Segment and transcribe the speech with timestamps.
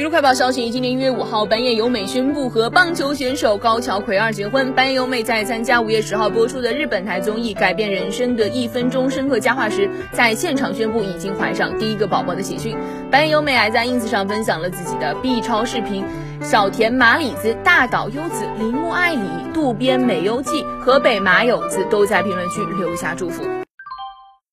[0.00, 4.72] 娱乐快报消息：今年一月五号，板夜由美宣布和棒球选手高桥葵二结婚。
[4.72, 12.74] 板野由美在参加五月十号播出的日本台综艺《改变人生的一分钟深刻佳话》时，在现场宣布已经怀上第一个宝宝的喜讯。
[13.10, 16.02] 板野由美还在 ins 上分享了自己的 B 超视频：
[16.42, 23.42] 小田麻里子、大岛优子、铃木爱里、渡边美优纪、河北麻友子都在评论区留下祝福。